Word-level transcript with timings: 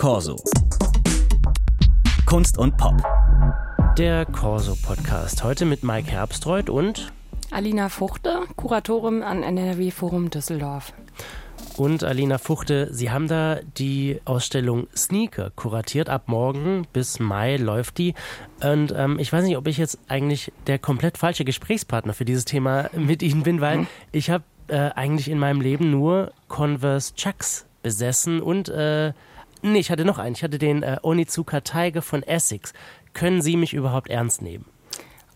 Corso. 0.00 0.36
Kunst 2.24 2.56
und 2.56 2.74
Pop. 2.78 2.94
Der 3.98 4.24
Corso 4.24 4.74
Podcast. 4.74 5.44
Heute 5.44 5.66
mit 5.66 5.84
Mike 5.84 6.10
Herbstreuth 6.10 6.70
und 6.70 7.12
Alina 7.50 7.90
Fuchte, 7.90 8.44
Kuratorin 8.56 9.22
an 9.22 9.42
NRW 9.42 9.90
Forum 9.90 10.30
Düsseldorf. 10.30 10.94
Und 11.76 12.02
Alina 12.02 12.38
Fuchte, 12.38 12.88
Sie 12.94 13.10
haben 13.10 13.28
da 13.28 13.60
die 13.76 14.22
Ausstellung 14.24 14.86
Sneaker 14.96 15.50
kuratiert. 15.54 16.08
Ab 16.08 16.28
morgen 16.28 16.86
bis 16.94 17.20
Mai 17.20 17.58
läuft 17.58 17.98
die. 17.98 18.14
Und 18.62 18.94
ähm, 18.96 19.18
ich 19.18 19.30
weiß 19.30 19.44
nicht, 19.44 19.58
ob 19.58 19.66
ich 19.66 19.76
jetzt 19.76 19.98
eigentlich 20.08 20.50
der 20.66 20.78
komplett 20.78 21.18
falsche 21.18 21.44
Gesprächspartner 21.44 22.14
für 22.14 22.24
dieses 22.24 22.46
Thema 22.46 22.88
mit 22.96 23.22
Ihnen 23.22 23.42
bin, 23.42 23.60
weil 23.60 23.80
hm. 23.80 23.86
ich 24.12 24.30
habe 24.30 24.44
äh, 24.68 24.92
eigentlich 24.94 25.28
in 25.28 25.38
meinem 25.38 25.60
Leben 25.60 25.90
nur 25.90 26.32
Converse 26.48 27.14
Chucks 27.16 27.66
besessen 27.82 28.40
und 28.40 28.70
äh, 28.70 29.12
nee, 29.62 29.78
ich 29.78 29.90
hatte 29.90 30.04
noch 30.04 30.18
einen. 30.18 30.34
Ich 30.34 30.42
hatte 30.42 30.58
den 30.58 30.82
äh, 30.82 30.98
Onizuka 31.02 31.60
Tiger 31.60 32.02
von 32.02 32.22
Essex. 32.22 32.72
Können 33.12 33.42
Sie 33.42 33.56
mich 33.56 33.74
überhaupt 33.74 34.08
ernst 34.08 34.42
nehmen? 34.42 34.64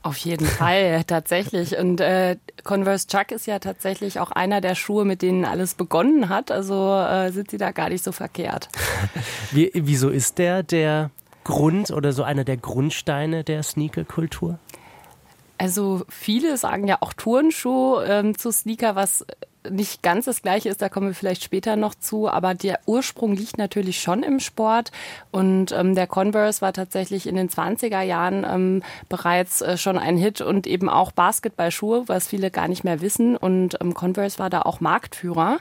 Auf 0.04 0.18
jeden 0.18 0.46
Fall, 0.46 1.02
tatsächlich. 1.04 1.78
Und 1.78 1.98
äh, 2.00 2.36
Converse 2.62 3.06
Chuck 3.06 3.32
ist 3.32 3.46
ja 3.46 3.58
tatsächlich 3.58 4.20
auch 4.20 4.30
einer 4.30 4.60
der 4.60 4.74
Schuhe, 4.74 5.06
mit 5.06 5.22
denen 5.22 5.46
alles 5.46 5.74
begonnen 5.74 6.28
hat. 6.28 6.50
Also 6.50 6.94
äh, 6.94 7.32
sind 7.32 7.50
sie 7.50 7.56
da 7.56 7.70
gar 7.70 7.88
nicht 7.88 8.04
so 8.04 8.12
verkehrt. 8.12 8.68
Wie, 9.50 9.70
wieso 9.72 10.10
ist 10.10 10.36
der 10.36 10.62
der 10.62 11.10
Grund 11.42 11.90
oder 11.90 12.12
so 12.12 12.22
einer 12.22 12.44
der 12.44 12.58
Grundsteine 12.58 13.44
der 13.44 13.62
Sneaker-Kultur? 13.62 14.58
Also 15.56 16.04
viele 16.10 16.58
sagen 16.58 16.86
ja 16.86 16.98
auch 17.00 17.14
Turnschuh 17.14 18.00
ähm, 18.00 18.36
zu 18.36 18.50
Sneaker, 18.50 18.96
was 18.96 19.24
nicht 19.70 20.02
ganz 20.02 20.26
das 20.26 20.42
gleiche 20.42 20.68
ist, 20.68 20.82
da 20.82 20.88
kommen 20.88 21.08
wir 21.08 21.14
vielleicht 21.14 21.42
später 21.42 21.76
noch 21.76 21.94
zu, 21.94 22.28
aber 22.28 22.54
der 22.54 22.80
Ursprung 22.86 23.34
liegt 23.34 23.58
natürlich 23.58 24.00
schon 24.00 24.22
im 24.22 24.40
Sport 24.40 24.92
und 25.30 25.72
ähm, 25.72 25.94
der 25.94 26.06
Converse 26.06 26.60
war 26.60 26.72
tatsächlich 26.72 27.26
in 27.26 27.36
den 27.36 27.48
20er 27.48 28.02
Jahren 28.02 28.44
ähm, 28.48 28.82
bereits 29.08 29.60
äh, 29.60 29.76
schon 29.76 29.98
ein 29.98 30.16
Hit 30.16 30.40
und 30.40 30.66
eben 30.66 30.88
auch 30.88 31.12
Basketballschuhe, 31.12 32.04
was 32.06 32.28
viele 32.28 32.50
gar 32.50 32.68
nicht 32.68 32.84
mehr 32.84 33.00
wissen 33.00 33.36
und 33.36 33.78
ähm, 33.80 33.94
Converse 33.94 34.38
war 34.38 34.50
da 34.50 34.62
auch 34.62 34.80
Marktführer 34.80 35.58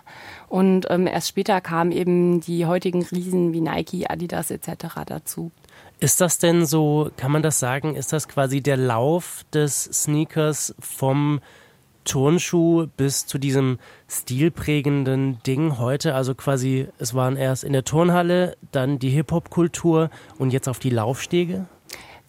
und 0.48 0.88
ähm, 0.90 1.08
erst 1.08 1.30
später 1.30 1.62
kamen 1.62 1.92
eben 1.92 2.42
die 2.42 2.66
heutigen 2.66 3.04
Riesen 3.04 3.54
wie 3.54 3.62
Nike, 3.62 4.10
Adidas 4.10 4.52
etc. 4.52 4.70
dazu. 5.06 5.52
Ist 6.00 6.20
das 6.20 6.38
denn 6.38 6.66
so, 6.66 7.10
kann 7.16 7.32
man 7.32 7.44
das 7.44 7.60
sagen, 7.60 7.96
ist 7.96 8.12
das 8.12 8.28
quasi 8.28 8.62
der 8.62 8.76
Lauf 8.76 9.46
des 9.54 9.84
Sneakers 9.86 10.76
vom 10.80 11.40
Turnschuh 12.04 12.88
bis 12.98 13.26
zu 13.26 13.38
diesem 13.38 13.80
stilprägenden 14.08 15.42
Ding 15.44 15.78
heute. 15.78 16.16
Also 16.16 16.36
quasi, 16.36 16.88
es 17.00 17.14
waren 17.14 17.38
erst 17.38 17.64
in 17.64 17.74
der 17.74 17.84
Turnhalle, 17.84 18.56
dann 18.72 19.00
die 19.00 19.10
Hip-Hop-Kultur 19.10 20.10
und 20.38 20.52
jetzt 20.52 20.68
auf 20.68 20.80
die 20.80 20.90
Laufstege? 20.90 21.66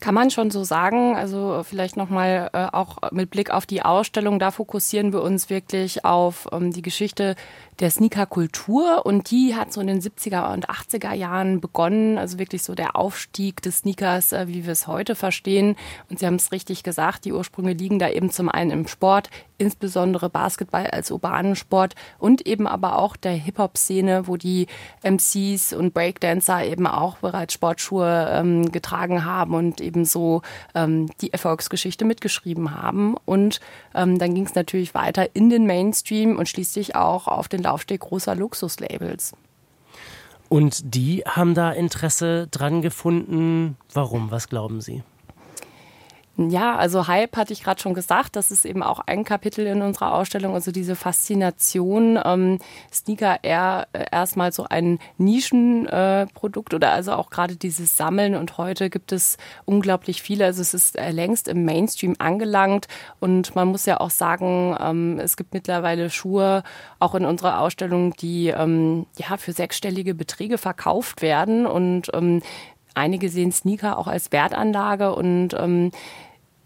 Kann 0.00 0.14
man 0.14 0.30
schon 0.30 0.50
so 0.50 0.64
sagen. 0.64 1.16
Also 1.16 1.62
vielleicht 1.64 1.96
nochmal 1.96 2.50
äh, 2.52 2.66
auch 2.72 2.98
mit 3.10 3.30
Blick 3.30 3.50
auf 3.50 3.64
die 3.64 3.82
Ausstellung, 3.82 4.38
da 4.38 4.50
fokussieren 4.50 5.12
wir 5.12 5.22
uns 5.22 5.48
wirklich 5.48 6.04
auf 6.04 6.46
ähm, 6.52 6.72
die 6.72 6.82
Geschichte 6.82 7.36
der 7.80 7.90
Sneaker-Kultur 7.90 9.04
und 9.04 9.30
die 9.30 9.54
hat 9.54 9.72
so 9.72 9.80
in 9.80 9.86
den 9.86 10.00
70er 10.00 10.52
und 10.52 10.68
80er 10.68 11.12
Jahren 11.12 11.60
begonnen, 11.60 12.18
also 12.18 12.38
wirklich 12.38 12.62
so 12.62 12.74
der 12.74 12.96
Aufstieg 12.96 13.62
des 13.62 13.78
Sneakers, 13.78 14.32
äh, 14.32 14.46
wie 14.48 14.64
wir 14.64 14.72
es 14.72 14.86
heute 14.86 15.14
verstehen. 15.14 15.76
Und 16.08 16.18
Sie 16.18 16.26
haben 16.26 16.36
es 16.36 16.52
richtig 16.52 16.82
gesagt, 16.82 17.24
die 17.24 17.32
Ursprünge 17.32 17.72
liegen 17.72 17.98
da 17.98 18.08
eben 18.08 18.30
zum 18.30 18.48
einen 18.48 18.70
im 18.70 18.86
Sport, 18.86 19.30
insbesondere 19.58 20.30
Basketball 20.30 20.86
als 20.86 21.10
urbanen 21.10 21.56
Sport 21.56 21.94
und 22.18 22.46
eben 22.46 22.66
aber 22.66 22.98
auch 22.98 23.16
der 23.16 23.32
Hip-Hop-Szene, 23.32 24.26
wo 24.26 24.36
die 24.36 24.66
MCs 25.02 25.72
und 25.72 25.94
Breakdancer 25.94 26.64
eben 26.64 26.86
auch 26.86 27.18
bereits 27.18 27.54
Sportschuhe 27.54 28.28
ähm, 28.32 28.72
getragen 28.72 29.24
haben 29.24 29.54
und 29.54 29.80
eben 29.80 30.04
so 30.04 30.42
ähm, 30.74 31.08
die 31.20 31.32
Erfolgsgeschichte 31.32 32.04
mitgeschrieben 32.04 32.80
haben. 32.80 33.16
Und 33.24 33.60
ähm, 33.94 34.18
dann 34.18 34.34
ging 34.34 34.46
es 34.46 34.54
natürlich 34.54 34.94
weiter 34.94 35.34
in 35.34 35.50
den 35.50 35.66
Mainstream 35.66 36.36
und 36.36 36.48
schließlich 36.48 36.96
auch 36.96 37.28
auf 37.28 37.48
den 37.48 37.63
Laufsteg 37.64 38.00
großer 38.00 38.34
Luxuslabels. 38.34 39.32
Und 40.48 40.94
die 40.94 41.24
haben 41.26 41.54
da 41.54 41.72
Interesse 41.72 42.46
dran 42.50 42.80
gefunden. 42.82 43.76
Warum? 43.92 44.30
Was 44.30 44.48
glauben 44.48 44.80
Sie? 44.80 45.02
Ja, 46.36 46.74
also 46.74 47.06
Hype 47.06 47.36
hatte 47.36 47.52
ich 47.52 47.62
gerade 47.62 47.80
schon 47.80 47.94
gesagt, 47.94 48.34
das 48.34 48.50
ist 48.50 48.64
eben 48.64 48.82
auch 48.82 48.98
ein 48.98 49.22
Kapitel 49.22 49.68
in 49.68 49.82
unserer 49.82 50.14
Ausstellung, 50.14 50.54
also 50.54 50.72
diese 50.72 50.96
Faszination, 50.96 52.18
ähm, 52.24 52.58
Sneaker 52.92 53.38
eher 53.42 53.86
äh, 53.92 54.06
erstmal 54.10 54.50
so 54.50 54.66
ein 54.68 54.98
Nischenprodukt 55.16 56.72
äh, 56.72 56.76
oder 56.76 56.90
also 56.90 57.12
auch 57.12 57.30
gerade 57.30 57.54
dieses 57.54 57.96
Sammeln 57.96 58.34
und 58.34 58.58
heute 58.58 58.90
gibt 58.90 59.12
es 59.12 59.36
unglaublich 59.64 60.22
viele, 60.22 60.46
also 60.46 60.60
es 60.60 60.74
ist 60.74 60.98
äh, 60.98 61.12
längst 61.12 61.46
im 61.46 61.64
Mainstream 61.64 62.16
angelangt 62.18 62.88
und 63.20 63.54
man 63.54 63.68
muss 63.68 63.86
ja 63.86 64.00
auch 64.00 64.10
sagen, 64.10 64.76
ähm, 64.80 65.20
es 65.20 65.36
gibt 65.36 65.54
mittlerweile 65.54 66.10
Schuhe 66.10 66.64
auch 66.98 67.14
in 67.14 67.26
unserer 67.26 67.60
Ausstellung, 67.60 68.12
die 68.14 68.48
ähm, 68.48 69.06
ja 69.16 69.36
für 69.36 69.52
sechsstellige 69.52 70.16
Beträge 70.16 70.58
verkauft 70.58 71.22
werden 71.22 71.64
und 71.64 72.10
ähm, 72.12 72.42
Einige 72.94 73.28
sehen 73.28 73.52
Sneaker 73.52 73.98
auch 73.98 74.06
als 74.06 74.32
Wertanlage 74.32 75.14
und 75.14 75.54
ähm, 75.54 75.90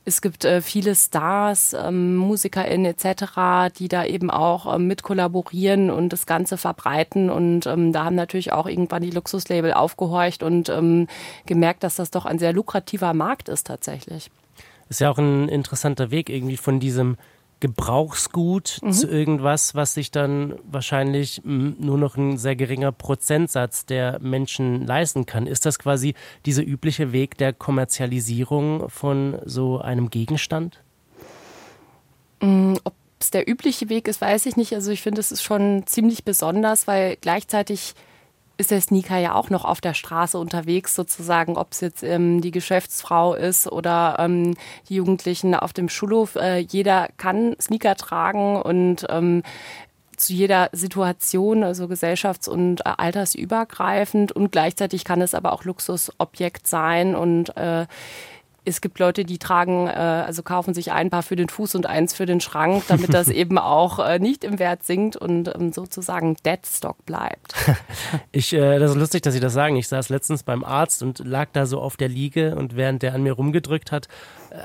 es 0.08 0.22
gibt 0.22 0.46
äh, 0.46 0.62
viele 0.62 0.94
Stars, 0.94 1.74
ähm, 1.74 2.16
MusikerInnen 2.16 2.86
etc., 2.86 3.70
die 3.78 3.88
da 3.88 4.04
eben 4.06 4.30
auch 4.30 4.74
ähm, 4.74 4.86
mit 4.86 5.02
kollaborieren 5.02 5.90
und 5.90 6.14
das 6.14 6.24
Ganze 6.24 6.56
verbreiten. 6.56 7.28
Und 7.28 7.66
ähm, 7.66 7.92
da 7.92 8.04
haben 8.04 8.16
natürlich 8.16 8.52
auch 8.52 8.66
irgendwann 8.66 9.02
die 9.02 9.10
Luxuslabel 9.10 9.74
aufgehorcht 9.74 10.42
und 10.42 10.70
ähm, 10.70 11.08
gemerkt, 11.44 11.84
dass 11.84 11.96
das 11.96 12.10
doch 12.10 12.24
ein 12.24 12.38
sehr 12.38 12.54
lukrativer 12.54 13.12
Markt 13.12 13.50
ist 13.50 13.66
tatsächlich. 13.66 14.30
Ist 14.88 15.00
ja 15.00 15.10
auch 15.10 15.18
ein 15.18 15.48
interessanter 15.48 16.10
Weg 16.10 16.30
irgendwie 16.30 16.56
von 16.56 16.80
diesem 16.80 17.18
Gebrauchsgut 17.60 18.78
mhm. 18.82 18.92
zu 18.92 19.08
irgendwas, 19.08 19.74
was 19.74 19.94
sich 19.94 20.10
dann 20.10 20.54
wahrscheinlich 20.70 21.42
nur 21.44 21.98
noch 21.98 22.16
ein 22.16 22.38
sehr 22.38 22.56
geringer 22.56 22.92
Prozentsatz 22.92 23.86
der 23.86 24.20
Menschen 24.20 24.86
leisten 24.86 25.26
kann. 25.26 25.46
Ist 25.46 25.66
das 25.66 25.78
quasi 25.78 26.14
dieser 26.46 26.62
übliche 26.62 27.12
Weg 27.12 27.36
der 27.38 27.52
Kommerzialisierung 27.52 28.88
von 28.88 29.38
so 29.44 29.78
einem 29.78 30.10
Gegenstand? 30.10 30.82
Mm, 32.40 32.74
ob 32.84 32.94
es 33.18 33.30
der 33.30 33.48
übliche 33.48 33.88
Weg 33.88 34.06
ist, 34.08 34.20
weiß 34.20 34.46
ich 34.46 34.56
nicht. 34.56 34.72
Also 34.74 34.90
ich 34.90 35.02
finde, 35.02 35.20
es 35.20 35.32
ist 35.32 35.42
schon 35.42 35.86
ziemlich 35.86 36.24
besonders, 36.24 36.86
weil 36.86 37.16
gleichzeitig 37.20 37.94
ist 38.58 38.72
der 38.72 38.80
Sneaker 38.80 39.16
ja 39.18 39.34
auch 39.34 39.50
noch 39.50 39.64
auf 39.64 39.80
der 39.80 39.94
Straße 39.94 40.36
unterwegs, 40.36 40.94
sozusagen, 40.94 41.56
ob 41.56 41.72
es 41.72 41.80
jetzt 41.80 42.02
ähm, 42.02 42.40
die 42.40 42.50
Geschäftsfrau 42.50 43.34
ist 43.34 43.70
oder 43.70 44.16
ähm, 44.18 44.56
die 44.88 44.96
Jugendlichen 44.96 45.54
auf 45.54 45.72
dem 45.72 45.88
Schulhof. 45.88 46.34
Äh, 46.34 46.58
jeder 46.58 47.08
kann 47.16 47.56
Sneaker 47.60 47.94
tragen 47.94 48.60
und 48.60 49.06
ähm, 49.08 49.42
zu 50.16 50.32
jeder 50.32 50.68
Situation, 50.72 51.62
also 51.62 51.84
gesellschafts- 51.84 52.48
und 52.48 52.80
äh, 52.80 52.90
altersübergreifend 52.96 54.32
und 54.32 54.50
gleichzeitig 54.50 55.04
kann 55.04 55.22
es 55.22 55.34
aber 55.34 55.52
auch 55.52 55.64
Luxusobjekt 55.64 56.66
sein 56.66 57.14
und 57.14 57.56
äh, 57.56 57.86
es 58.68 58.80
gibt 58.80 58.98
Leute, 58.98 59.24
die 59.24 59.38
tragen, 59.38 59.88
äh, 59.88 59.90
also 59.90 60.42
kaufen 60.42 60.74
sich 60.74 60.92
ein 60.92 61.10
paar 61.10 61.22
für 61.22 61.36
den 61.36 61.48
Fuß 61.48 61.74
und 61.74 61.86
eins 61.86 62.14
für 62.14 62.26
den 62.26 62.40
Schrank, 62.40 62.84
damit 62.88 63.12
das 63.12 63.28
eben 63.28 63.58
auch 63.58 63.98
äh, 63.98 64.18
nicht 64.18 64.44
im 64.44 64.58
Wert 64.58 64.84
sinkt 64.84 65.16
und 65.16 65.52
ähm, 65.54 65.72
sozusagen 65.72 66.36
Deadstock 66.44 67.04
bleibt. 67.04 67.54
Ich, 68.32 68.52
äh, 68.52 68.78
das 68.78 68.92
ist 68.92 68.96
lustig, 68.96 69.22
dass 69.22 69.34
Sie 69.34 69.40
das 69.40 69.52
sagen. 69.52 69.76
Ich 69.76 69.88
saß 69.88 70.08
letztens 70.08 70.42
beim 70.42 70.62
Arzt 70.64 71.02
und 71.02 71.20
lag 71.20 71.48
da 71.52 71.66
so 71.66 71.80
auf 71.80 71.96
der 71.96 72.08
Liege 72.08 72.54
und 72.56 72.76
während 72.76 73.02
der 73.02 73.14
an 73.14 73.22
mir 73.22 73.32
rumgedrückt 73.32 73.90
hat, 73.90 74.08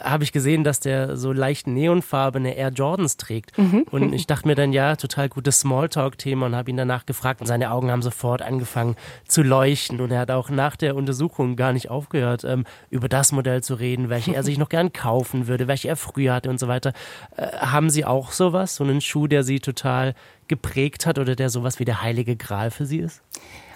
habe 0.03 0.23
ich 0.23 0.31
gesehen, 0.31 0.63
dass 0.63 0.79
der 0.79 1.17
so 1.17 1.31
leicht 1.31 1.67
neonfarbene 1.67 2.55
Air 2.55 2.69
Jordans 2.69 3.17
trägt. 3.17 3.57
Mhm. 3.57 3.85
Und 3.91 4.13
ich 4.13 4.27
dachte 4.27 4.47
mir 4.47 4.55
dann, 4.55 4.73
ja, 4.73 4.95
total 4.95 5.29
gutes 5.29 5.59
Smalltalk-Thema 5.61 6.47
und 6.47 6.55
habe 6.55 6.69
ihn 6.69 6.77
danach 6.77 7.05
gefragt 7.05 7.41
und 7.41 7.47
seine 7.47 7.71
Augen 7.71 7.91
haben 7.91 8.01
sofort 8.01 8.41
angefangen 8.41 8.95
zu 9.27 9.43
leuchten 9.43 9.99
und 9.99 10.11
er 10.11 10.19
hat 10.19 10.31
auch 10.31 10.49
nach 10.49 10.75
der 10.75 10.95
Untersuchung 10.95 11.55
gar 11.55 11.73
nicht 11.73 11.89
aufgehört, 11.89 12.43
ähm, 12.43 12.65
über 12.89 13.09
das 13.09 13.31
Modell 13.31 13.63
zu 13.63 13.75
reden, 13.75 13.92
welche 14.09 14.35
er 14.35 14.43
sich 14.43 14.57
noch 14.57 14.69
gern 14.69 14.93
kaufen 14.93 15.47
würde, 15.47 15.67
welche 15.67 15.87
er 15.87 15.95
früher 15.95 16.33
hatte 16.33 16.49
und 16.49 16.59
so 16.59 16.67
weiter. 16.67 16.93
Äh, 17.37 17.47
haben 17.57 17.89
Sie 17.89 18.05
auch 18.05 18.31
sowas, 18.31 18.75
so 18.75 18.83
einen 18.83 19.01
Schuh, 19.01 19.27
der 19.27 19.43
Sie 19.43 19.59
total 19.59 20.15
geprägt 20.47 21.05
hat 21.05 21.19
oder 21.19 21.35
der 21.35 21.49
sowas 21.49 21.79
wie 21.79 21.85
der 21.85 22.01
heilige 22.01 22.35
Gral 22.35 22.71
für 22.71 22.85
Sie 22.85 22.99
ist? 22.99 23.21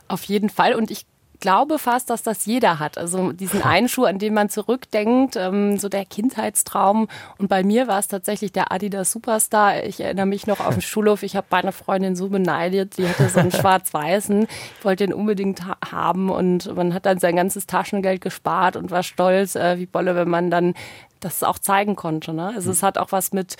Auf 0.07 0.23
jeden 0.23 0.49
Fall 0.49 0.73
und 0.73 0.91
ich 0.91 1.05
glaube 1.39 1.79
fast, 1.79 2.09
dass 2.09 2.23
das 2.23 2.45
jeder 2.45 2.79
hat. 2.79 2.97
Also 2.97 3.31
diesen 3.31 3.61
einen 3.61 3.89
Schuh, 3.89 4.05
an 4.05 4.19
den 4.19 4.33
man 4.33 4.49
zurückdenkt, 4.49 5.35
ähm, 5.35 5.77
so 5.77 5.89
der 5.89 6.05
Kindheitstraum. 6.05 7.07
Und 7.37 7.47
bei 7.47 7.63
mir 7.63 7.87
war 7.87 7.99
es 7.99 8.07
tatsächlich 8.07 8.51
der 8.51 8.71
Adidas 8.71 9.11
Superstar. 9.11 9.83
Ich 9.83 9.99
erinnere 9.99 10.25
mich 10.25 10.47
noch 10.47 10.59
auf 10.59 10.75
den 10.75 10.81
Schulhof. 10.81 11.23
Ich 11.23 11.35
habe 11.35 11.47
meine 11.49 11.71
Freundin 11.71 12.15
so 12.15 12.29
beneidet. 12.29 12.97
Die 12.97 13.07
hatte 13.07 13.29
so 13.29 13.39
einen 13.39 13.51
schwarz-weißen. 13.53 14.47
Ich 14.79 14.85
wollte 14.85 15.05
den 15.05 15.13
unbedingt 15.13 15.65
ha 15.65 15.77
haben 15.91 16.29
und 16.29 16.75
man 16.75 16.93
hat 16.93 17.05
dann 17.05 17.19
sein 17.19 17.35
ganzes 17.35 17.67
Taschengeld 17.67 18.21
gespart 18.21 18.75
und 18.75 18.91
war 18.91 19.03
stolz, 19.03 19.55
äh, 19.55 19.77
wie 19.79 19.85
Bolle, 19.85 20.15
wenn 20.15 20.29
man 20.29 20.49
dann 20.49 20.73
das 21.19 21.43
auch 21.43 21.59
zeigen 21.59 21.95
konnte. 21.95 22.33
Ne? 22.33 22.51
Also 22.55 22.71
es 22.71 22.83
hat 22.83 22.97
auch 22.97 23.11
was 23.11 23.33
mit 23.33 23.57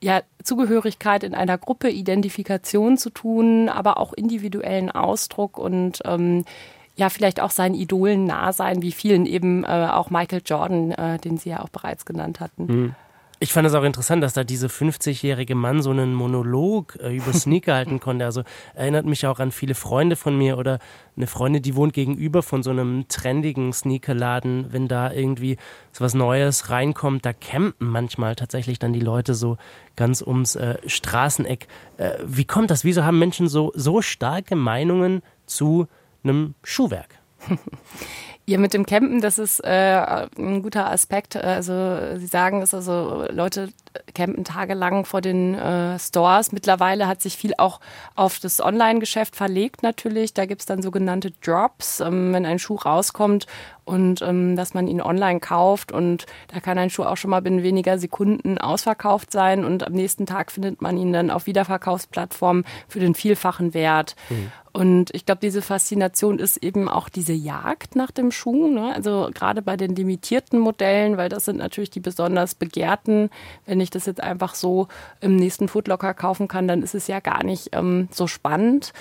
ja, 0.00 0.22
Zugehörigkeit 0.42 1.24
in 1.24 1.34
einer 1.34 1.58
Gruppe, 1.58 1.90
Identifikation 1.90 2.98
zu 2.98 3.10
tun, 3.10 3.68
aber 3.68 3.98
auch 3.98 4.12
individuellen 4.12 4.90
Ausdruck 4.90 5.58
und 5.58 6.00
ähm, 6.04 6.44
ja 6.96 7.10
vielleicht 7.10 7.40
auch 7.40 7.50
seinen 7.50 7.74
Idolen 7.74 8.24
nah 8.24 8.52
sein, 8.52 8.82
wie 8.82 8.92
vielen 8.92 9.26
eben 9.26 9.64
äh, 9.64 9.88
auch 9.92 10.10
Michael 10.10 10.42
Jordan, 10.44 10.92
äh, 10.92 11.18
den 11.18 11.36
Sie 11.36 11.50
ja 11.50 11.60
auch 11.60 11.68
bereits 11.68 12.04
genannt 12.04 12.40
hatten. 12.40 12.66
Mhm. 12.66 12.94
Ich 13.38 13.52
fand 13.52 13.68
es 13.68 13.74
auch 13.74 13.82
interessant, 13.82 14.22
dass 14.22 14.32
da 14.32 14.44
dieser 14.44 14.68
50-jährige 14.68 15.54
Mann 15.54 15.82
so 15.82 15.90
einen 15.90 16.14
Monolog 16.14 16.96
äh, 17.02 17.14
über 17.14 17.32
Sneaker 17.34 17.74
halten 17.74 18.00
konnte. 18.00 18.24
Also 18.24 18.44
erinnert 18.74 19.04
mich 19.04 19.26
auch 19.26 19.40
an 19.40 19.52
viele 19.52 19.74
Freunde 19.74 20.16
von 20.16 20.38
mir 20.38 20.56
oder 20.56 20.78
eine 21.18 21.26
Freundin, 21.26 21.62
die 21.62 21.76
wohnt 21.76 21.92
gegenüber 21.92 22.42
von 22.42 22.62
so 22.62 22.70
einem 22.70 23.08
trendigen 23.08 23.74
Sneakerladen. 23.74 24.72
Wenn 24.72 24.88
da 24.88 25.12
irgendwie 25.12 25.58
so 25.92 26.02
was 26.02 26.14
Neues 26.14 26.70
reinkommt, 26.70 27.26
da 27.26 27.34
campen 27.34 27.90
manchmal 27.90 28.36
tatsächlich 28.36 28.78
dann 28.78 28.94
die 28.94 29.00
Leute 29.00 29.34
so 29.34 29.58
ganz 29.96 30.22
ums 30.22 30.56
äh, 30.56 30.78
Straßeneck. 30.86 31.68
Äh, 31.98 32.12
wie 32.24 32.46
kommt 32.46 32.70
das? 32.70 32.84
Wieso 32.84 33.04
haben 33.04 33.18
Menschen 33.18 33.48
so, 33.48 33.70
so 33.74 34.00
starke 34.00 34.56
Meinungen 34.56 35.20
zu 35.44 35.88
einem 36.28 36.54
Schuhwerk? 36.62 37.18
Ja, 38.48 38.58
mit 38.58 38.74
dem 38.74 38.86
Campen, 38.86 39.20
das 39.20 39.40
ist 39.40 39.58
äh, 39.64 40.26
ein 40.38 40.62
guter 40.62 40.88
Aspekt. 40.88 41.34
Also 41.34 42.16
Sie 42.16 42.26
sagen 42.26 42.62
es, 42.62 42.72
also 42.74 43.26
Leute 43.28 43.70
campen 44.14 44.44
tagelang 44.44 45.04
vor 45.04 45.20
den 45.20 45.54
äh, 45.54 45.98
Stores. 45.98 46.52
Mittlerweile 46.52 47.06
hat 47.06 47.22
sich 47.22 47.36
viel 47.36 47.54
auch 47.58 47.80
auf 48.14 48.38
das 48.38 48.60
Online-Geschäft 48.60 49.36
verlegt 49.36 49.82
natürlich. 49.82 50.34
Da 50.34 50.46
gibt's 50.46 50.66
dann 50.66 50.82
sogenannte 50.82 51.30
Drops, 51.42 52.00
ähm, 52.00 52.32
wenn 52.32 52.46
ein 52.46 52.58
Schuh 52.58 52.76
rauskommt 52.76 53.46
und 53.86 54.20
ähm, 54.20 54.56
dass 54.56 54.74
man 54.74 54.88
ihn 54.88 55.00
online 55.00 55.40
kauft 55.40 55.92
und 55.92 56.26
da 56.48 56.60
kann 56.60 56.76
ein 56.76 56.90
Schuh 56.90 57.04
auch 57.04 57.16
schon 57.16 57.30
mal 57.30 57.40
binnen 57.40 57.62
weniger 57.62 57.98
Sekunden 57.98 58.58
ausverkauft 58.58 59.30
sein 59.30 59.64
und 59.64 59.86
am 59.86 59.92
nächsten 59.92 60.26
Tag 60.26 60.50
findet 60.50 60.82
man 60.82 60.98
ihn 60.98 61.12
dann 61.12 61.30
auf 61.30 61.46
Wiederverkaufsplattformen 61.46 62.64
für 62.88 62.98
den 62.98 63.14
vielfachen 63.14 63.74
Wert. 63.74 64.16
Mhm. 64.28 64.50
Und 64.76 65.14
ich 65.14 65.24
glaube, 65.24 65.38
diese 65.40 65.62
Faszination 65.62 66.38
ist 66.38 66.58
eben 66.58 66.86
auch 66.86 67.08
diese 67.08 67.32
Jagd 67.32 67.96
nach 67.96 68.10
dem 68.10 68.30
Schuh. 68.30 68.68
Ne? 68.68 68.92
Also 68.94 69.30
gerade 69.32 69.62
bei 69.62 69.78
den 69.78 69.96
limitierten 69.96 70.58
Modellen, 70.58 71.16
weil 71.16 71.30
das 71.30 71.46
sind 71.46 71.56
natürlich 71.56 71.88
die 71.88 72.00
besonders 72.00 72.54
begehrten. 72.54 73.30
Wenn 73.64 73.80
ich 73.80 73.85
das 73.90 74.06
jetzt 74.06 74.22
einfach 74.22 74.54
so 74.54 74.88
im 75.20 75.36
nächsten 75.36 75.68
Foodlocker 75.68 76.14
kaufen 76.14 76.48
kann, 76.48 76.68
dann 76.68 76.82
ist 76.82 76.94
es 76.94 77.06
ja 77.06 77.20
gar 77.20 77.44
nicht 77.44 77.70
ähm, 77.72 78.08
so 78.10 78.26
spannend. 78.26 78.92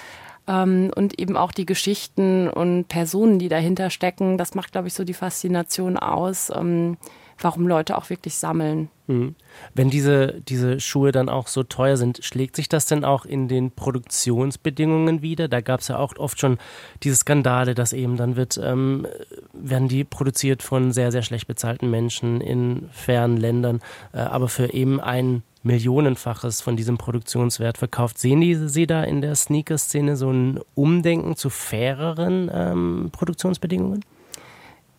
Ähm, 0.48 0.92
und 0.96 1.20
eben 1.20 1.38
auch 1.38 1.52
die 1.52 1.66
Geschichten 1.66 2.50
und 2.50 2.88
Personen, 2.88 3.40
die 3.40 3.50
dahinter 3.50 3.90
stecken, 3.90 4.38
das 4.38 4.56
macht, 4.56 4.72
glaube 4.72 4.88
ich, 4.88 4.94
so 4.94 5.04
die 5.04 5.14
Faszination 5.14 5.98
aus. 5.98 6.52
Ähm, 6.56 6.98
warum 7.40 7.68
Leute 7.68 7.98
auch 7.98 8.10
wirklich 8.10 8.36
sammeln. 8.36 8.90
Mhm. 9.08 9.36
Wenn 9.74 9.90
diese, 9.90 10.42
diese 10.48 10.80
Schuhe 10.80 11.12
dann 11.12 11.30
auch 11.30 11.48
so 11.48 11.64
teuer 11.64 11.98
sind, 11.98 12.24
schlägt 12.24 12.56
sich 12.56 12.70
das 12.70 12.86
denn 12.86 13.06
auch 13.06 13.26
in 13.26 13.48
den 13.48 13.72
Produktionsbedingungen 13.72 15.22
wieder? 15.22 15.48
Da 15.48 15.62
gab 15.62 15.82
es 15.82 15.90
ja 15.90 15.98
auch 15.98 16.16
oft 16.18 16.40
schon 16.40 16.58
diese 17.04 17.16
Skandale, 17.16 17.76
dass 17.76 17.94
eben 17.94 18.18
dann 18.18 18.36
wird, 18.36 18.60
ähm, 18.62 19.08
werden 19.54 19.88
die 19.88 20.04
produziert 20.04 20.64
von 20.64 20.92
sehr, 20.92 21.12
sehr 21.12 21.22
schlecht 21.24 21.48
bezahlten 21.48 21.92
Menschen 21.92 22.42
in 22.42 22.90
fernen 22.92 23.38
Ländern, 23.38 23.82
äh, 24.14 24.20
aber 24.20 24.48
für 24.48 24.74
eben 24.74 25.00
ein 25.00 25.44
Millionenfaches 25.66 26.62
von 26.62 26.78
diesem 26.78 26.98
Produktionswert 26.98 27.78
verkauft. 27.78 28.20
Sehen 28.20 28.42
die, 28.42 28.56
Sie 28.56 28.86
da 28.86 29.04
in 29.04 29.22
der 29.22 29.36
Sneaker-Szene 29.36 30.16
so 30.16 30.30
ein 30.30 30.60
Umdenken 30.76 31.36
zu 31.36 31.50
faireren 31.50 32.52
ähm, 32.54 33.10
Produktionsbedingungen? 33.12 34.02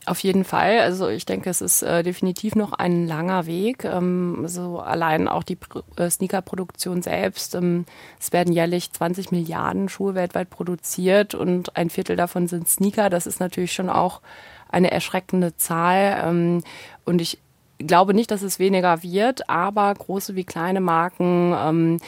Auf 0.07 0.21
jeden 0.21 0.45
Fall. 0.45 0.79
Also 0.79 1.09
ich 1.09 1.27
denke, 1.27 1.51
es 1.51 1.61
ist 1.61 1.83
äh, 1.83 2.05
definitiv 2.05 2.55
noch 2.55 2.73
ein 2.73 3.09
langer 3.09 3.47
Weg. 3.47 3.85
Ähm, 3.85 4.39
also 4.43 4.79
allein 4.79 5.27
auch 5.27 5.43
die 5.43 5.59
äh, 5.97 6.09
Sneaker-Produktion 6.09 7.03
selbst. 7.03 7.57
Ähm, 7.57 7.87
es 8.21 8.33
werden 8.33 8.53
jährlich 8.53 8.93
20 8.93 9.33
Milliarden 9.33 9.89
Schuhe 9.89 10.15
weltweit 10.15 10.49
produziert 10.49 11.35
und 11.35 11.77
ein 11.77 11.91
Viertel 11.91 12.15
davon 12.15 12.47
sind 12.47 12.69
Sneaker. 12.69 13.11
Das 13.11 13.27
ist 13.27 13.41
natürlich 13.41 13.73
schon 13.73 13.91
auch 13.91 14.21
eine 14.69 14.93
erschreckende 14.93 15.57
Zahl. 15.57 16.23
Ähm, 16.25 16.63
und 17.05 17.21
ich 17.21 17.41
glaube 17.79 18.15
nicht, 18.15 18.31
dass 18.31 18.43
es 18.43 18.61
weniger 18.61 19.03
wird, 19.03 19.51
aber 19.51 19.93
große 19.93 20.37
wie 20.37 20.45
kleine 20.45 20.81
Marken 20.81 21.53
ähm, 21.59 21.99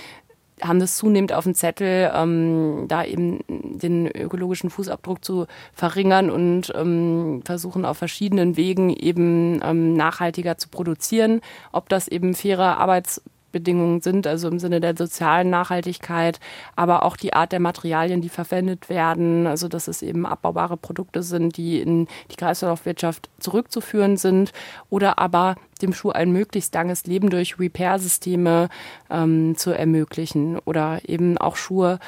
haben 0.62 0.80
das 0.80 0.96
zunehmend 0.96 1.32
auf 1.32 1.44
dem 1.44 1.54
Zettel, 1.54 2.10
ähm, 2.14 2.86
da 2.88 3.04
eben 3.04 3.40
den 3.48 4.06
ökologischen 4.06 4.70
Fußabdruck 4.70 5.24
zu 5.24 5.46
verringern 5.72 6.30
und 6.30 6.72
ähm, 6.74 7.42
versuchen 7.44 7.84
auf 7.84 7.98
verschiedenen 7.98 8.56
Wegen 8.56 8.90
eben 8.90 9.60
ähm, 9.64 9.94
nachhaltiger 9.94 10.58
zu 10.58 10.68
produzieren. 10.68 11.40
Ob 11.72 11.88
das 11.88 12.08
eben 12.08 12.34
faire 12.34 12.78
Arbeits 12.78 13.22
Bedingungen 13.52 14.00
sind, 14.00 14.26
also 14.26 14.48
im 14.48 14.58
Sinne 14.58 14.80
der 14.80 14.96
sozialen 14.96 15.50
Nachhaltigkeit, 15.50 16.40
aber 16.76 17.04
auch 17.04 17.16
die 17.16 17.32
Art 17.32 17.52
der 17.52 17.60
Materialien, 17.60 18.20
die 18.20 18.28
verwendet 18.28 18.88
werden, 18.88 19.46
also 19.46 19.68
dass 19.68 19.88
es 19.88 20.02
eben 20.02 20.26
abbaubare 20.26 20.76
Produkte 20.76 21.22
sind, 21.22 21.56
die 21.56 21.80
in 21.80 22.06
die 22.30 22.36
Kreislaufwirtschaft 22.36 23.30
zurückzuführen 23.38 24.16
sind 24.16 24.52
oder 24.90 25.18
aber 25.18 25.56
dem 25.82 25.92
Schuh 25.92 26.10
ein 26.10 26.32
möglichst 26.32 26.74
langes 26.74 27.04
Leben 27.06 27.30
durch 27.30 27.58
Repair-Systeme 27.58 28.68
ähm, 29.10 29.56
zu 29.56 29.70
ermöglichen 29.70 30.58
oder 30.64 31.00
eben 31.06 31.38
auch 31.38 31.56
Schuhe 31.56 31.98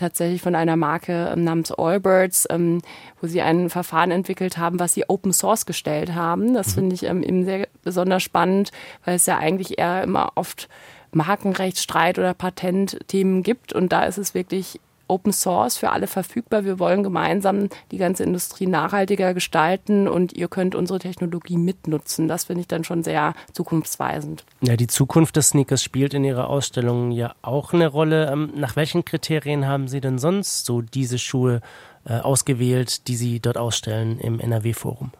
tatsächlich 0.00 0.42
von 0.42 0.54
einer 0.54 0.76
Marke 0.76 1.30
ähm, 1.32 1.44
namens 1.44 1.70
Allbirds, 1.72 2.46
ähm, 2.50 2.80
wo 3.20 3.26
sie 3.26 3.40
ein 3.40 3.70
Verfahren 3.70 4.10
entwickelt 4.10 4.58
haben, 4.58 4.80
was 4.80 4.94
sie 4.94 5.08
Open 5.08 5.32
Source 5.32 5.66
gestellt 5.66 6.14
haben. 6.14 6.54
Das 6.54 6.68
mhm. 6.68 6.72
finde 6.72 6.94
ich 6.94 7.04
ähm, 7.04 7.22
eben 7.22 7.44
sehr 7.44 7.68
besonders 7.82 8.22
spannend, 8.22 8.72
weil 9.04 9.16
es 9.16 9.26
ja 9.26 9.38
eigentlich 9.38 9.78
eher 9.78 10.02
immer 10.02 10.32
oft 10.34 10.68
Markenrechtsstreit 11.12 12.18
oder 12.18 12.34
Patentthemen 12.34 13.42
gibt. 13.42 13.72
Und 13.72 13.92
da 13.92 14.04
ist 14.04 14.18
es 14.18 14.34
wirklich 14.34 14.80
Open 15.10 15.32
Source 15.32 15.76
für 15.76 15.90
alle 15.90 16.06
verfügbar. 16.06 16.64
Wir 16.64 16.78
wollen 16.78 17.02
gemeinsam 17.02 17.68
die 17.90 17.98
ganze 17.98 18.22
Industrie 18.22 18.66
nachhaltiger 18.66 19.34
gestalten 19.34 20.08
und 20.08 20.32
ihr 20.32 20.48
könnt 20.48 20.74
unsere 20.74 20.98
Technologie 20.98 21.56
mitnutzen. 21.56 22.28
Das 22.28 22.44
finde 22.44 22.62
ich 22.62 22.68
dann 22.68 22.84
schon 22.84 23.02
sehr 23.02 23.34
zukunftsweisend. 23.52 24.44
Ja, 24.62 24.76
die 24.76 24.86
Zukunft 24.86 25.36
des 25.36 25.48
Sneakers 25.48 25.82
spielt 25.82 26.14
in 26.14 26.24
Ihrer 26.24 26.48
Ausstellung 26.48 27.10
ja 27.10 27.34
auch 27.42 27.72
eine 27.72 27.88
Rolle. 27.88 28.30
Ähm, 28.30 28.52
nach 28.54 28.76
welchen 28.76 29.04
Kriterien 29.04 29.66
haben 29.66 29.88
Sie 29.88 30.00
denn 30.00 30.18
sonst 30.18 30.64
so 30.64 30.80
diese 30.80 31.18
Schuhe 31.18 31.60
äh, 32.04 32.14
ausgewählt, 32.14 33.08
die 33.08 33.16
Sie 33.16 33.40
dort 33.40 33.58
ausstellen 33.58 34.18
im 34.18 34.40
NRW-Forum? 34.40 35.12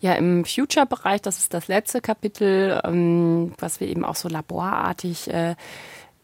Ja, 0.00 0.12
im 0.12 0.44
Future-Bereich, 0.44 1.22
das 1.22 1.38
ist 1.38 1.54
das 1.54 1.68
letzte 1.68 2.00
Kapitel, 2.02 2.80
ähm, 2.84 3.54
was 3.58 3.80
wir 3.80 3.88
eben 3.88 4.04
auch 4.04 4.16
so 4.16 4.28
laborartig 4.28 5.32
äh, 5.32 5.56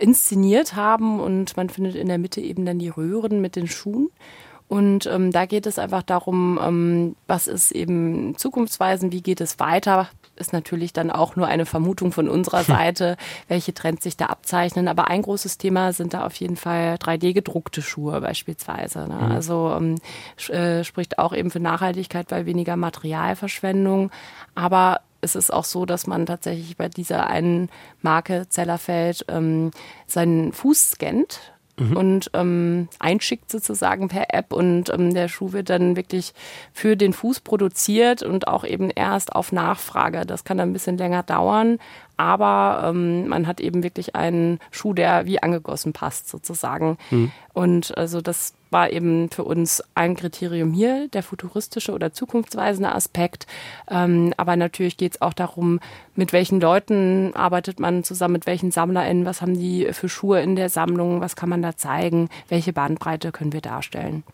inszeniert 0.03 0.75
haben 0.75 1.21
und 1.21 1.57
man 1.57 1.71
findet 1.71 1.95
in 1.95 2.09
der 2.09 2.19
Mitte 2.19 2.41
eben 2.41 2.67
dann 2.67 2.79
die 2.79 2.89
Röhren 2.89 3.41
mit 3.41 3.57
den 3.57 3.69
Schuhen. 3.69 4.11
Und 4.69 5.07
ähm, 5.07 5.33
da 5.33 5.45
geht 5.45 5.67
es 5.67 5.79
einfach 5.79 6.03
darum, 6.03 6.59
ähm, 6.63 7.17
was 7.27 7.47
ist 7.47 7.73
eben 7.73 8.37
zukunftsweisend, 8.39 9.13
wie 9.13 9.21
geht 9.21 9.43
es 9.43 9.61
weiter, 9.61 10.09
ist 10.37 10.55
natürlich 10.55 10.95
dann 10.95 11.11
auch 11.11 11.37
nur 11.37 11.47
eine 11.47 11.67
Vermutung 11.67 12.11
von 12.11 12.27
unserer 12.29 12.65
Seite, 12.65 13.19
welche 13.49 13.75
Trends 13.75 14.03
sich 14.03 14.17
da 14.17 14.27
abzeichnen. 14.27 14.89
Aber 14.89 15.09
ein 15.09 15.23
großes 15.23 15.59
Thema 15.59 15.93
sind 15.93 16.15
da 16.15 16.25
auf 16.25 16.35
jeden 16.37 16.57
Fall 16.57 16.95
3D-gedruckte 16.95 17.83
Schuhe 17.83 18.21
beispielsweise. 18.23 19.01
Ne? 19.09 19.15
Mhm. 19.15 19.33
Also 19.33 19.77
ähm, 19.77 19.99
äh, 20.49 20.85
spricht 20.85 21.19
auch 21.19 21.35
eben 21.35 21.51
für 21.51 21.61
Nachhaltigkeit, 21.61 22.31
weil 22.31 22.47
weniger 22.47 22.77
Materialverschwendung. 22.77 24.11
Aber 24.55 25.01
es 25.23 25.37
ist 25.37 25.53
auch 25.53 25.65
so, 25.65 25.87
dass 25.87 26.07
man 26.07 26.27
tatsächlich 26.27 26.77
bei 26.77 26.89
dieser 26.89 27.29
einen 27.29 27.71
Marke 28.03 28.47
Zellerfeld 28.49 29.25
ähm, 29.29 29.71
seinen 30.07 30.53
Fuß 30.53 30.91
scannt 30.91 31.41
mhm. 31.79 31.97
und 31.97 32.31
ähm, 32.35 32.89
einschickt 32.99 33.51
sozusagen 33.51 34.09
per 34.09 34.35
App 34.35 34.53
und 34.53 34.91
ähm, 34.91 35.15
der 35.15 35.29
Schuh 35.29 35.53
wird 35.53 35.71
dann 35.71 35.97
wirklich 35.97 36.35
für 36.73 36.97
den 36.97 37.13
Fuß 37.13 37.41
produziert 37.41 38.23
und 38.23 38.49
auch 38.49 38.65
eben 38.65 38.91
erst 38.91 39.35
auf 39.35 39.53
Nachfrage. 39.53 40.27
Das 40.27 40.45
kann 40.45 40.59
dann 40.59 40.71
ein 40.71 40.75
bisschen 40.75 40.99
länger 40.99 41.23
dauern, 41.23 41.79
aber 42.17 42.89
ähm, 42.89 43.29
man 43.29 43.47
hat 43.47 43.61
eben 43.61 43.83
wirklich 43.83 44.17
einen 44.17 44.59
Schuh, 44.73 44.93
der 44.93 45.25
wie 45.27 45.43
angegossen 45.43 45.93
passt 45.93 46.29
sozusagen. 46.29 46.99
Mhm. 47.11 47.31
Und 47.53 47.97
also 47.97 48.21
das 48.21 48.55
war 48.73 48.91
eben 48.91 49.31
für 49.31 49.45
uns 49.45 49.83
ein 49.95 50.17
Kriterium 50.17 50.73
hier, 50.73 51.09
der 51.09 51.23
futuristische 51.23 51.93
oder 51.93 52.13
zukunftsweisende 52.13 52.93
Aspekt. 52.93 53.47
Ähm, 53.89 54.33
aber 54.37 54.57
natürlich 54.57 54.97
geht 54.97 55.15
es 55.15 55.23
auch 55.23 55.35
darum, 55.35 55.81
mit 56.15 56.33
welchen 56.33 56.61
Leuten 56.61 57.33
arbeitet 57.35 57.81
man 57.81 58.05
zusammen, 58.05 58.33
mit 58.33 58.47
welchen 58.47 58.71
SammlerInnen, 58.71 59.25
was 59.25 59.43
haben 59.43 59.59
die 59.59 59.93
für 59.93 60.09
Schuhe 60.09 60.41
in 60.41 60.57
der 60.57 60.69
Sammlung, 60.69 61.21
was 61.21 61.37
kann 61.37 61.49
man 61.49 61.63
da 61.63 61.77
zeigen, 61.77 62.29
welche 62.49 62.73
Bandbreite 62.73 63.33
können 63.33 63.53
wir 63.53 63.61
darstellen. 63.61 64.25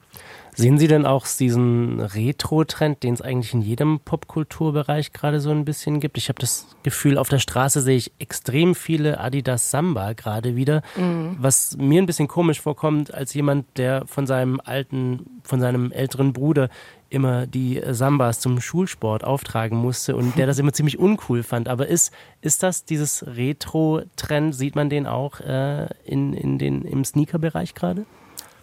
Sehen 0.58 0.76
Sie 0.76 0.88
denn 0.88 1.06
auch 1.06 1.24
diesen 1.24 2.00
Retro-Trend, 2.00 3.04
den 3.04 3.14
es 3.14 3.22
eigentlich 3.22 3.54
in 3.54 3.60
jedem 3.60 4.00
Popkulturbereich 4.00 5.12
gerade 5.12 5.38
so 5.38 5.50
ein 5.50 5.64
bisschen 5.64 6.00
gibt? 6.00 6.18
Ich 6.18 6.28
habe 6.28 6.40
das 6.40 6.66
Gefühl, 6.82 7.16
auf 7.16 7.28
der 7.28 7.38
Straße 7.38 7.80
sehe 7.80 7.96
ich 7.96 8.10
extrem 8.18 8.74
viele 8.74 9.20
Adidas 9.20 9.70
Samba 9.70 10.14
gerade 10.14 10.56
wieder, 10.56 10.82
mhm. 10.96 11.36
was 11.38 11.76
mir 11.76 12.02
ein 12.02 12.06
bisschen 12.06 12.26
komisch 12.26 12.60
vorkommt 12.60 13.14
als 13.14 13.34
jemand, 13.34 13.66
der 13.78 14.04
von 14.08 14.26
seinem 14.26 14.60
alten, 14.64 15.26
von 15.44 15.60
seinem 15.60 15.92
älteren 15.92 16.32
Bruder 16.32 16.70
immer 17.08 17.46
die 17.46 17.80
Sambas 17.90 18.40
zum 18.40 18.60
Schulsport 18.60 19.22
auftragen 19.22 19.78
musste 19.78 20.16
und 20.16 20.36
der 20.36 20.48
das 20.48 20.58
immer 20.58 20.72
ziemlich 20.72 20.98
uncool 20.98 21.44
fand. 21.44 21.68
Aber 21.68 21.86
ist, 21.86 22.12
ist 22.40 22.64
das 22.64 22.84
dieses 22.84 23.24
Retro-Trend, 23.24 24.56
sieht 24.56 24.74
man 24.74 24.90
den 24.90 25.06
auch 25.06 25.38
äh, 25.38 25.86
in, 26.04 26.34
in 26.34 26.58
den, 26.58 26.82
im 26.82 27.04
Sneaker-Bereich 27.04 27.76
gerade? 27.76 28.06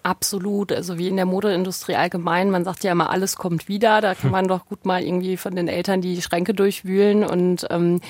Absolut, 0.06 0.72
also 0.72 1.00
wie 1.00 1.08
in 1.08 1.16
der 1.16 1.26
Modeindustrie 1.26 1.96
allgemein, 1.96 2.52
man 2.52 2.64
sagt 2.64 2.84
ja 2.84 2.92
immer, 2.92 3.10
alles 3.10 3.38
kommt 3.38 3.68
wieder, 3.68 4.02
da 4.02 4.14
kann 4.14 4.30
man 4.38 4.48
doch 4.48 4.68
gut 4.68 4.86
mal 4.86 5.02
irgendwie 5.02 5.36
von 5.36 5.56
den 5.56 5.68
Eltern 5.68 6.00
die 6.00 6.22
Schränke 6.22 6.54
durchwühlen. 6.54 7.24
Und 7.24 7.66
ähm, 7.72 8.02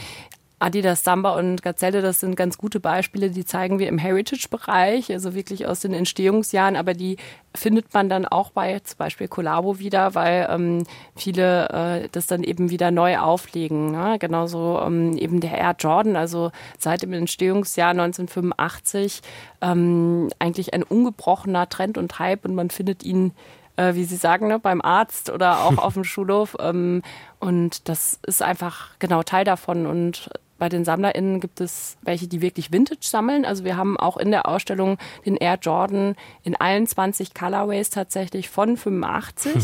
Adidas 0.66 1.04
Samba 1.04 1.38
und 1.38 1.62
Gazelle, 1.62 2.02
das 2.02 2.22
sind 2.22 2.36
ganz 2.36 2.58
gute 2.58 2.80
Beispiele, 2.80 3.30
die 3.30 3.46
zeigen 3.46 3.78
wir 3.78 3.88
im 3.88 4.00
Heritage-Bereich, 4.00 5.12
also 5.12 5.36
wirklich 5.36 5.68
aus 5.68 5.82
den 5.82 5.94
Entstehungsjahren, 5.94 6.76
aber 6.76 6.96
die 6.96 7.18
findet 7.54 7.94
man 7.94 8.10
dann 8.10 8.26
auch 8.26 8.50
bei 8.50 8.80
zum 8.80 8.98
Beispiel 8.98 9.28
Collabo 9.28 9.78
wieder, 9.78 10.16
weil 10.16 10.48
ähm, 10.50 10.88
viele 11.16 11.70
äh, 11.70 12.10
das 12.12 12.26
dann 12.26 12.44
eben 12.44 12.72
wieder 12.72 12.90
neu 12.90 13.20
auflegen. 13.20 13.92
Ne? 13.92 14.18
Genauso 14.18 14.82
ähm, 14.84 15.16
eben 15.18 15.40
der 15.40 15.56
Air 15.56 15.76
Jordan, 15.78 16.16
also 16.16 16.52
seit 16.80 17.04
dem 17.04 17.14
Entstehungsjahr 17.14 17.92
1985 17.92 19.22
ähm, 19.62 20.30
eigentlich 20.40 20.74
ein 20.74 20.82
ungebrochener 20.82 21.70
Trend 21.70 22.00
und 22.00 22.18
Hype 22.18 22.44
und 22.44 22.56
man 22.56 22.72
findet 22.72 23.04
ihn 23.04 23.34
äh, 23.78 23.94
wie 23.96 24.06
Sie 24.06 24.16
sagen, 24.16 24.48
ne, 24.48 24.58
beim 24.58 24.82
Arzt 24.82 25.30
oder 25.30 25.66
auch 25.66 25.78
auf 25.84 25.94
dem 25.94 26.04
Schulhof. 26.04 26.56
Ähm, 26.60 27.02
und 27.40 27.88
das 27.90 28.20
ist 28.26 28.42
einfach 28.42 28.92
genau 29.00 29.24
Teil 29.24 29.44
davon. 29.44 29.86
Und 29.86 30.30
bei 30.58 30.70
den 30.70 30.86
SammlerInnen 30.86 31.40
gibt 31.40 31.60
es 31.60 31.98
welche, 32.02 32.28
die 32.28 32.42
wirklich 32.42 32.72
Vintage 32.72 33.00
sammeln. 33.02 33.46
Also 33.46 33.64
wir 33.64 33.76
haben 33.78 33.98
auch 33.98 34.18
in 34.18 34.32
der 34.32 34.48
Ausstellung 34.48 34.98
den 35.26 35.36
Air 35.36 35.60
Jordan 35.62 36.16
in 36.44 36.56
allen 36.56 36.88
20 36.88 37.34
Colorways 37.34 37.90
tatsächlich 37.90 38.50
von 38.50 38.78
85, 38.78 39.54
hm. 39.54 39.64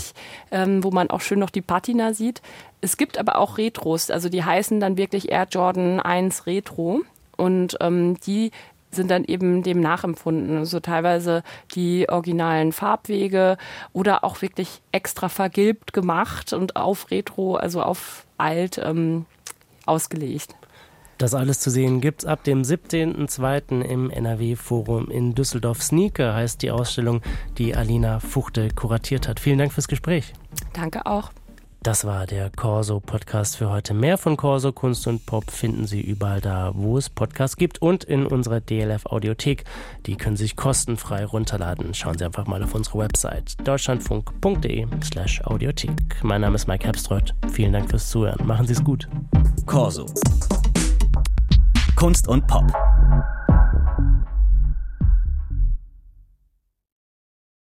ähm, 0.52 0.84
wo 0.84 0.92
man 0.92 1.10
auch 1.10 1.22
schön 1.22 1.40
noch 1.40 1.50
die 1.50 1.62
Patina 1.62 2.14
sieht. 2.14 2.42
Es 2.82 2.98
gibt 2.98 3.18
aber 3.18 3.38
auch 3.38 3.58
Retros, 3.58 4.12
also 4.12 4.28
die 4.28 4.44
heißen 4.44 4.80
dann 4.80 4.98
wirklich 4.98 5.32
Air 5.32 5.48
Jordan 5.50 6.00
1 6.00 6.46
Retro. 6.46 7.02
Und 7.38 7.78
ähm, 7.80 8.18
die 8.26 8.52
sind 8.92 9.10
dann 9.10 9.24
eben 9.24 9.64
dem 9.64 9.80
nachempfunden. 9.80 10.58
Also 10.58 10.80
teilweise 10.80 11.44
die 11.74 12.08
originalen 12.10 12.72
Farbwege 12.72 13.58
oder 13.94 14.24
auch 14.24 14.42
wirklich 14.42 14.82
extra 14.92 15.30
vergilbt 15.30 15.94
gemacht 15.94 16.54
und 16.54 16.76
auf 16.76 17.10
Retro, 17.10 17.56
also 17.56 17.82
auf 17.82 18.26
alt 18.38 18.80
ähm, 18.84 19.26
ausgelegt. 19.86 20.56
Das 21.22 21.36
alles 21.36 21.60
zu 21.60 21.70
sehen 21.70 22.02
gibt's 22.02 22.26
ab 22.26 22.44
dem 22.46 22.64
17.02. 22.64 23.82
im 23.82 24.10
NRW-Forum 24.10 25.12
in 25.12 25.36
Düsseldorf. 25.36 25.84
Sneaker 25.84 26.34
heißt 26.34 26.64
die 26.64 26.72
Ausstellung, 26.72 27.22
die 27.60 27.76
Alina 27.76 28.20
Fuchte 28.20 28.70
kuratiert 28.70 29.28
hat. 29.28 29.40
Vielen 29.40 29.60
Dank 29.60 29.72
fürs 29.72 29.88
Gespräch. 29.88 30.34
Danke 30.74 31.06
auch. 31.06 31.30
Das 31.84 32.06
war 32.06 32.26
der 32.26 32.50
Corso 32.50 33.00
Podcast 33.00 33.56
für 33.56 33.70
heute. 33.70 33.94
Mehr 33.94 34.18
von 34.18 34.36
Corso 34.36 34.72
Kunst 34.72 35.06
und 35.06 35.28
Pop 35.28 35.52
finden 35.52 35.86
Sie 35.86 36.02
überall 36.02 36.42
da, 36.42 36.72
wo 36.74 36.98
es 36.98 37.12
Podcasts 37.12 37.56
gibt 37.56 37.84
und 37.84 38.04
in 38.04 38.26
unserer 38.26 38.60
DLF 38.60 39.06
Audiothek. 39.06 39.66
Die 40.08 40.16
können 40.16 40.36
Sie 40.36 40.46
sich 40.46 40.56
kostenfrei 40.56 41.24
runterladen. 41.24 41.94
Schauen 41.94 42.18
Sie 42.18 42.26
einfach 42.26 42.48
mal 42.48 42.64
auf 42.64 42.74
unsere 42.74 42.98
Website 42.98 43.56
deutschlandfunk.de/slash 43.68 45.46
Audiothek. 45.46 46.24
Mein 46.24 46.42
Name 46.42 46.56
ist 46.56 46.68
Mike 46.68 46.86
Herbstreuth. 46.86 47.36
Vielen 47.52 47.74
Dank 47.74 47.92
fürs 47.92 48.10
Zuhören. 48.10 48.48
Machen 48.48 48.66
Sie 48.66 48.74
es 48.74 48.84
gut. 48.84 49.08
Corso 49.68 50.08
Kunst 52.02 52.28
und 52.28 52.48
Pop. 52.48 52.91